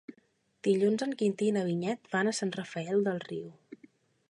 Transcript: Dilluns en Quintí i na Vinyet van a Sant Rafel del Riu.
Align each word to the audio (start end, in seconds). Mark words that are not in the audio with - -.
Dilluns 0.67 1.03
en 1.07 1.13
Quintí 1.19 1.49
i 1.51 1.53
na 1.59 1.63
Vinyet 1.67 2.11
van 2.15 2.31
a 2.31 2.35
Sant 2.41 2.55
Rafel 2.59 3.07
del 3.09 3.23
Riu. 3.29 3.47